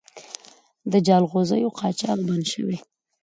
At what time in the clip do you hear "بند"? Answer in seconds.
2.27-2.45